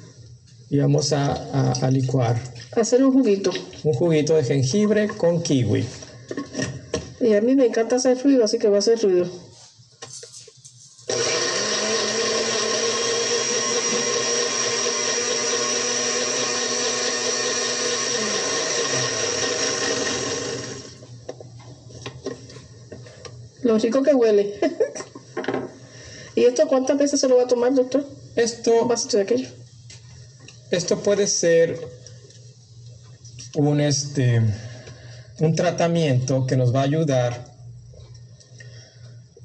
Y 0.70 0.78
vamos 0.78 1.14
a, 1.14 1.34
a, 1.34 1.72
a 1.74 1.92
licuar. 1.92 2.42
Hacer 2.72 3.04
un 3.04 3.12
juguito. 3.12 3.52
Un 3.84 3.94
juguito 3.94 4.36
de 4.36 4.44
jengibre 4.44 5.10
con 5.10 5.44
kiwi. 5.44 5.86
Y 7.20 7.34
a 7.34 7.42
mí 7.42 7.56
me 7.56 7.68
encanta 7.68 7.98
hacer 7.98 8.18
ruido, 8.24 8.46
así 8.46 8.58
que 8.58 8.70
va 8.70 8.78
a 8.78 8.80
hacer 8.80 9.00
ruido. 9.02 9.30
Lo 23.72 23.78
rico 23.78 24.04
que 24.04 24.14
huele. 24.14 24.60
¿Y 26.36 26.44
esto 26.44 26.68
cuántas 26.68 26.98
veces 26.98 27.22
se 27.22 27.30
lo 27.30 27.38
va 27.38 27.44
a 27.44 27.48
tomar, 27.48 27.74
doctor? 27.74 28.06
Esto, 28.36 28.90
de 29.14 29.22
aquello? 29.22 29.48
esto 30.72 31.00
puede 31.00 31.26
ser 31.26 31.80
un, 33.56 33.80
este, 33.80 34.42
un 35.40 35.56
tratamiento 35.56 36.46
que 36.46 36.58
nos 36.58 36.76
va 36.76 36.82
a 36.82 36.84
ayudar 36.84 37.46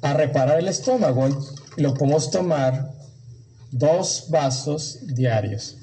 a 0.01 0.13
reparar 0.13 0.59
el 0.59 0.67
estómago. 0.67 1.29
Lo 1.77 1.93
podemos 1.93 2.29
tomar 2.29 2.91
dos 3.71 4.25
vasos 4.27 4.99
diarios. 5.03 5.77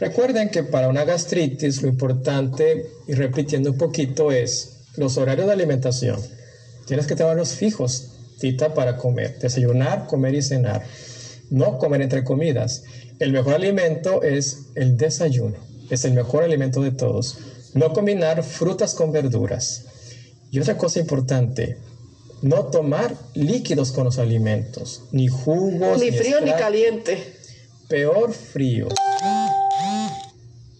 Recuerden 0.00 0.50
que 0.50 0.64
para 0.64 0.88
una 0.88 1.04
gastritis 1.04 1.82
lo 1.82 1.88
importante, 1.88 2.90
y 3.06 3.12
repitiendo 3.12 3.70
un 3.70 3.78
poquito, 3.78 4.32
es 4.32 4.78
los 4.96 5.16
horarios 5.18 5.46
de 5.46 5.52
alimentación. 5.52 6.20
Tienes 6.86 7.06
que 7.06 7.16
tenerlos 7.16 7.54
fijos, 7.54 8.10
Tita, 8.38 8.74
para 8.74 8.96
comer. 8.96 9.38
Desayunar, 9.38 10.06
comer 10.06 10.34
y 10.34 10.42
cenar. 10.42 10.82
No 11.50 11.78
comer 11.78 12.02
entre 12.02 12.24
comidas. 12.24 12.84
El 13.18 13.32
mejor 13.32 13.54
alimento 13.54 14.22
es 14.22 14.66
el 14.74 14.96
desayuno. 14.96 15.56
Es 15.90 16.04
el 16.04 16.12
mejor 16.12 16.42
alimento 16.42 16.82
de 16.82 16.90
todos. 16.90 17.38
No 17.74 17.92
combinar 17.92 18.42
frutas 18.42 18.94
con 18.94 19.12
verduras. 19.12 19.84
Y 20.50 20.60
otra 20.60 20.76
cosa 20.76 21.00
importante, 21.00 21.78
no 22.42 22.66
tomar 22.66 23.16
líquidos 23.34 23.90
con 23.90 24.04
los 24.04 24.18
alimentos, 24.18 25.04
ni 25.10 25.28
jugos. 25.28 25.98
Ni 25.98 26.12
frío 26.12 26.40
ni 26.42 26.52
caliente. 26.52 27.34
Peor 27.88 28.32
frío. 28.32 28.88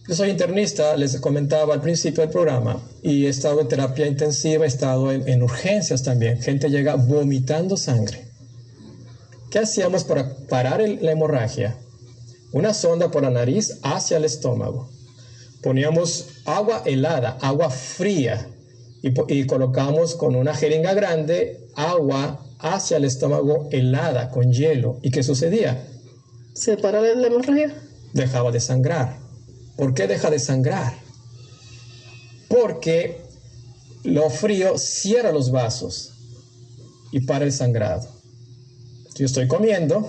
Yo 0.07 0.15
soy 0.15 0.29
internista, 0.29 0.99
les 0.99 1.19
comentaba 1.19 1.73
al 1.73 1.81
principio 1.81 2.21
del 2.21 2.31
programa, 2.31 2.79
y 3.03 3.25
he 3.25 3.31
estado 3.31 3.63
en 3.63 3.69
terapia 3.69 4.07
intensiva, 4.07 4.67
he 4.67 4.69
estado 4.69 5.11
en, 5.11 5.43
urgencias 5.43 6.03
también. 6.03 6.43
Gente 6.43 6.69
llega 6.69 6.95
vomitando 6.97 7.79
sangre. 7.79 8.23
¿Qué 9.51 9.61
hacíamos 9.61 10.05
para 10.05 10.37
parar 10.51 10.87
la 11.01 11.11
hemorragia? 11.11 11.79
Una 12.53 12.75
sonda 12.75 13.11
por 13.11 13.23
la 13.23 13.31
nariz 13.31 13.79
hacia 13.83 14.19
el 14.19 14.27
estómago. 14.27 14.91
Poníamos 15.63 16.27
agua 16.45 16.83
helada, 16.85 17.39
agua 17.41 17.71
fría, 17.71 18.47
y, 19.03 19.15
y 19.33 19.47
colocamos 19.47 20.17
con 20.17 20.37
una 20.37 20.55
jeringa 20.55 20.93
grande 20.93 21.67
agua 21.77 22.45
hacia 22.59 22.99
el 22.99 23.07
estómago 23.07 23.71
helada, 23.73 24.29
con 24.29 24.53
hielo. 24.53 24.99
¿Y 25.01 25.11
qué 25.11 25.23
sucedía? 25.23 25.83
¿Se 26.53 26.77
paró 26.77 27.01
la 27.01 27.27
hemorragia? 27.27 27.75
Dejaba 28.13 28.53
de 28.53 28.61
sangrar. 28.61 29.24
¿Por 29.77 29.95
qué 29.95 30.07
deja 30.07 30.31
de 30.31 30.39
sangrar? 30.39 31.05
porque 32.55 33.21
lo 34.05 34.31
frío 34.31 34.79
cierra 34.79 35.33
los 35.33 35.51
vasos 35.51 36.13
y 37.11 37.21
para 37.21 37.45
el 37.45 37.53
sangrado. 37.53 38.09
Yo 39.17 39.27
estoy 39.27 39.49
comiendo 39.49 40.09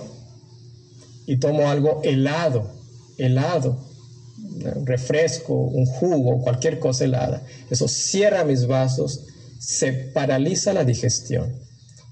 y 1.26 1.38
tomo 1.38 1.68
algo 1.68 2.00
helado, 2.04 2.70
helado, 3.18 3.78
un 4.76 4.86
refresco, 4.86 5.54
un 5.54 5.86
jugo, 5.86 6.40
cualquier 6.42 6.78
cosa 6.78 7.04
helada. 7.04 7.42
Eso 7.68 7.88
cierra 7.88 8.44
mis 8.44 8.66
vasos, 8.66 9.24
se 9.58 9.92
paraliza 9.92 10.72
la 10.72 10.84
digestión. 10.84 11.52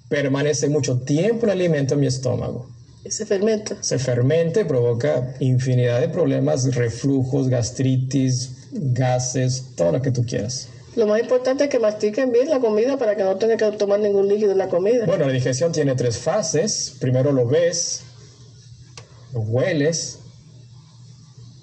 Permanece 0.09 0.69
mucho 0.69 1.01
tiempo 1.01 1.47
el 1.47 1.53
alimento 1.53 1.95
en 1.95 2.01
mi 2.01 2.07
estómago. 2.07 2.74
Se 3.09 3.27
fermenta. 3.27 3.77
Se 3.81 3.99
fermenta 3.99 4.61
y 4.61 4.65
provoca 4.65 5.35
infinidad 5.41 6.01
de 6.01 6.09
problemas, 6.09 6.75
reflujos, 6.75 7.49
gastritis, 7.49 8.69
gases, 8.73 9.75
todo 9.77 9.93
lo 9.93 10.03
que 10.03 10.11
tú 10.11 10.25
quieras. 10.25 10.69
Lo 10.97 11.07
más 11.07 11.21
importante 11.21 11.65
es 11.65 11.71
que 11.71 11.79
mastiquen 11.79 12.31
bien 12.33 12.49
la 12.49 12.61
comida 12.61 12.97
para 12.97 13.17
que 13.17 13.25
no 13.25 13.37
tengan 13.37 13.59
que 13.59 13.77
tomar 13.77 14.01
ningún 14.01 14.29
líquido 14.29 14.53
en 14.53 14.59
la 14.59 14.69
comida. 14.69 15.07
Bueno, 15.07 15.27
la 15.27 15.33
digestión 15.33 15.73
tiene 15.73 15.95
tres 15.97 16.19
fases. 16.19 16.95
Primero 17.01 17.33
lo 17.33 17.47
ves, 17.47 18.03
lo 19.33 19.41
hueles, 19.41 20.19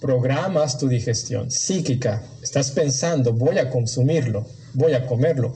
programas 0.01 0.77
tu 0.77 0.89
digestión 0.89 1.49
psíquica. 1.49 2.21
Estás 2.43 2.71
pensando, 2.71 3.31
voy 3.31 3.57
a 3.57 3.69
consumirlo, 3.69 4.45
voy 4.73 4.93
a 4.93 5.05
comerlo. 5.05 5.55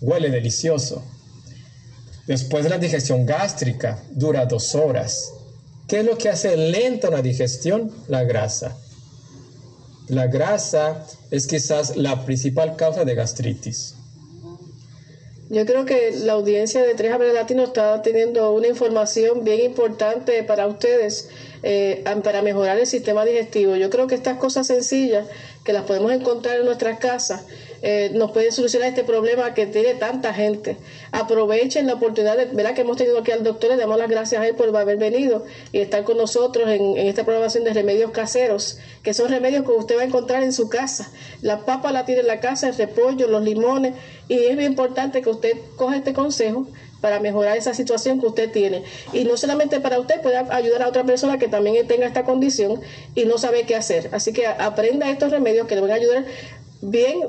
Huele 0.00 0.30
delicioso. 0.30 1.02
Después 2.30 2.64
la 2.70 2.78
digestión 2.78 3.26
gástrica 3.26 3.98
dura 4.12 4.46
dos 4.46 4.76
horas. 4.76 5.32
¿Qué 5.88 5.98
es 5.98 6.04
lo 6.04 6.16
que 6.16 6.28
hace 6.28 6.56
lenta 6.56 7.08
una 7.08 7.22
digestión? 7.22 7.90
La 8.06 8.22
grasa. 8.22 8.76
La 10.06 10.28
grasa 10.28 11.04
es 11.32 11.48
quizás 11.48 11.96
la 11.96 12.24
principal 12.24 12.76
causa 12.76 13.04
de 13.04 13.16
gastritis. 13.16 13.96
Yo 15.48 15.66
creo 15.66 15.84
que 15.84 16.12
la 16.22 16.34
audiencia 16.34 16.80
de 16.80 16.94
Tres 16.94 17.12
Abril 17.12 17.34
Latino 17.34 17.64
está 17.64 18.00
teniendo 18.00 18.52
una 18.52 18.68
información 18.68 19.42
bien 19.42 19.62
importante 19.62 20.44
para 20.44 20.68
ustedes 20.68 21.28
eh, 21.64 22.04
para 22.22 22.42
mejorar 22.42 22.78
el 22.78 22.86
sistema 22.86 23.24
digestivo. 23.24 23.74
Yo 23.74 23.90
creo 23.90 24.06
que 24.06 24.14
estas 24.14 24.38
cosas 24.38 24.68
sencillas 24.68 25.26
que 25.64 25.72
las 25.72 25.82
podemos 25.82 26.12
encontrar 26.12 26.60
en 26.60 26.66
nuestras 26.66 27.00
casas 27.00 27.42
eh, 27.82 28.10
nos 28.14 28.32
pueden 28.32 28.52
solucionar 28.52 28.88
este 28.88 29.04
problema 29.04 29.54
que 29.54 29.66
tiene 29.66 29.94
tanta 29.94 30.34
gente. 30.34 30.76
Aprovechen 31.12 31.86
la 31.86 31.94
oportunidad, 31.94 32.36
de, 32.36 32.46
¿verdad? 32.46 32.74
Que 32.74 32.82
hemos 32.82 32.96
tenido 32.96 33.18
aquí 33.18 33.30
al 33.30 33.42
doctor, 33.42 33.70
le 33.70 33.76
damos 33.76 33.98
las 33.98 34.08
gracias 34.08 34.42
a 34.42 34.46
él 34.46 34.54
por 34.54 34.74
haber 34.76 34.98
venido 34.98 35.44
y 35.72 35.78
estar 35.78 36.04
con 36.04 36.18
nosotros 36.18 36.68
en, 36.68 36.96
esta 36.98 37.24
programación 37.24 37.64
de 37.64 37.72
remedios 37.72 38.10
caseros, 38.10 38.78
que 39.02 39.14
son 39.14 39.28
remedios 39.28 39.64
que 39.64 39.72
usted 39.72 39.96
va 39.96 40.02
a 40.02 40.04
encontrar 40.04 40.42
en 40.42 40.52
su 40.52 40.68
casa. 40.68 41.10
La 41.40 41.64
papa 41.64 41.90
la 41.92 42.04
tiene 42.04 42.20
en 42.20 42.26
la 42.26 42.40
casa, 42.40 42.68
el 42.68 42.76
repollo, 42.76 43.28
los 43.28 43.42
limones, 43.42 43.94
y 44.28 44.34
es 44.34 44.54
muy 44.54 44.64
importante 44.64 45.22
que 45.22 45.30
usted 45.30 45.56
coja 45.76 45.96
este 45.96 46.12
consejo 46.12 46.66
para 47.00 47.18
mejorar 47.18 47.56
esa 47.56 47.72
situación 47.72 48.20
que 48.20 48.26
usted 48.26 48.52
tiene. 48.52 48.84
Y 49.14 49.24
no 49.24 49.38
solamente 49.38 49.80
para 49.80 49.98
usted, 49.98 50.20
puede 50.20 50.36
ayudar 50.36 50.82
a 50.82 50.88
otra 50.88 51.04
persona 51.04 51.38
que 51.38 51.48
también 51.48 51.86
tenga 51.86 52.06
esta 52.06 52.24
condición 52.24 52.80
y 53.14 53.24
no 53.24 53.38
sabe 53.38 53.62
qué 53.62 53.74
hacer. 53.74 54.10
Así 54.12 54.34
que 54.34 54.46
aprenda 54.46 55.10
estos 55.10 55.30
remedios 55.30 55.66
que 55.66 55.76
le 55.76 55.80
van 55.80 55.92
a 55.92 55.94
ayudar 55.94 56.24
bien 56.82 57.20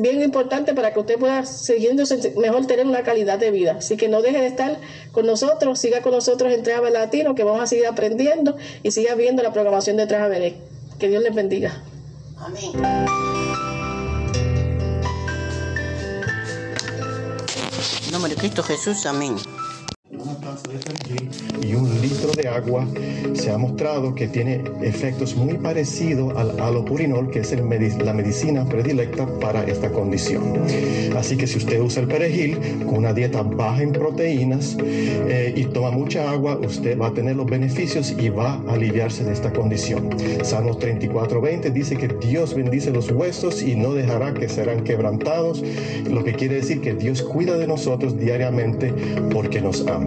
bien 0.00 0.22
importante 0.22 0.74
para 0.74 0.92
que 0.92 1.00
usted 1.00 1.18
pueda 1.18 1.44
siguiendo 1.44 2.04
mejor 2.36 2.66
tener 2.66 2.86
una 2.86 3.02
calidad 3.02 3.38
de 3.38 3.50
vida. 3.50 3.76
Así 3.78 3.96
que 3.96 4.08
no 4.08 4.22
deje 4.22 4.40
de 4.40 4.46
estar 4.46 4.78
con 5.12 5.26
nosotros, 5.26 5.78
siga 5.78 6.02
con 6.02 6.12
nosotros 6.12 6.52
en 6.52 6.62
Travel 6.62 6.92
Latino, 6.92 7.34
que 7.34 7.44
vamos 7.44 7.62
a 7.62 7.66
seguir 7.66 7.86
aprendiendo 7.86 8.56
y 8.82 8.90
siga 8.90 9.14
viendo 9.14 9.42
la 9.42 9.52
programación 9.52 9.96
de 9.96 10.06
Travel. 10.06 10.54
Que 10.98 11.08
Dios 11.08 11.22
les 11.22 11.34
bendiga. 11.34 11.82
Amén. 12.38 12.72
nombre 18.12 18.34
de 18.34 18.40
Cristo 18.40 18.62
Jesús, 18.62 19.04
amén 19.04 19.36
y 21.62 21.74
un 21.74 22.00
litro 22.00 22.30
de 22.30 22.48
agua 22.48 22.86
se 23.34 23.50
ha 23.50 23.58
mostrado 23.58 24.14
que 24.14 24.28
tiene 24.28 24.62
efectos 24.80 25.34
muy 25.34 25.54
parecidos 25.54 26.32
al 26.36 26.60
alopurinol, 26.60 27.30
que 27.30 27.40
es 27.40 27.50
el 27.50 27.66
la 28.04 28.12
medicina 28.12 28.64
predilecta 28.64 29.26
para 29.40 29.64
esta 29.64 29.90
condición. 29.90 30.60
Así 31.16 31.36
que 31.36 31.48
si 31.48 31.58
usted 31.58 31.80
usa 31.80 32.02
el 32.02 32.08
perejil 32.08 32.56
con 32.84 32.98
una 32.98 33.12
dieta 33.12 33.42
baja 33.42 33.82
en 33.82 33.90
proteínas 33.90 34.76
eh, 34.80 35.52
y 35.56 35.64
toma 35.64 35.90
mucha 35.90 36.30
agua, 36.30 36.60
usted 36.64 36.96
va 36.96 37.08
a 37.08 37.12
tener 37.12 37.34
los 37.34 37.46
beneficios 37.46 38.14
y 38.16 38.28
va 38.28 38.62
a 38.68 38.74
aliviarse 38.74 39.24
de 39.24 39.32
esta 39.32 39.52
condición. 39.52 40.10
Salmos 40.44 40.78
34:20 40.78 41.72
dice 41.72 41.96
que 41.96 42.08
Dios 42.08 42.54
bendice 42.54 42.92
los 42.92 43.10
huesos 43.10 43.60
y 43.60 43.74
no 43.74 43.92
dejará 43.94 44.32
que 44.34 44.48
serán 44.48 44.84
quebrantados, 44.84 45.64
lo 46.08 46.22
que 46.22 46.34
quiere 46.34 46.56
decir 46.56 46.80
que 46.80 46.94
Dios 46.94 47.22
cuida 47.22 47.58
de 47.58 47.66
nosotros 47.66 48.16
diariamente 48.16 48.94
porque 49.32 49.60
nos 49.60 49.84
ama. 49.86 49.95
Los 49.96 50.04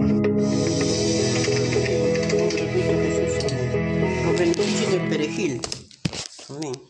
del 4.38 4.54
perejil. 5.08 5.60
Amén. 6.48 6.89